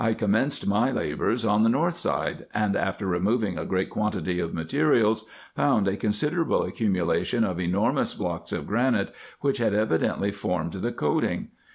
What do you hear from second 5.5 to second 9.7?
found a considerable accumulation of enormous blocks of granite, which